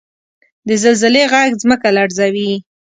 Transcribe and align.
•د 0.67 0.69
زلزلې 0.83 1.23
ږغ 1.31 1.51
ځمکه 1.61 1.89
لړزوي. 1.97 2.51